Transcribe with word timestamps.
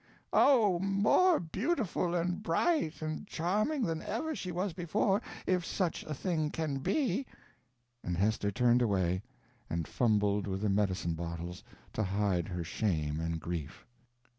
"Oh, 0.33 0.79
more 0.79 1.39
beautiful 1.39 2.15
and 2.15 2.41
bright 2.41 3.03
and 3.03 3.27
charming 3.27 3.83
than 3.83 4.01
ever 4.01 4.35
she 4.35 4.51
was 4.51 4.73
before, 4.73 5.21
if 5.45 5.63
such 5.63 6.01
a 6.05 6.13
thing 6.15 6.49
can 6.49 6.79
be" 6.79 7.27
and 8.03 8.17
Hester 8.17 8.49
turned 8.49 8.81
away 8.81 9.21
and 9.69 9.87
fumbled 9.87 10.47
with 10.47 10.61
the 10.61 10.69
medicine 10.69 11.13
bottles, 11.13 11.63
to 11.93 12.01
hide 12.01 12.47
her 12.47 12.63
shame 12.63 13.19
and 13.19 13.39
grief. 13.39 13.85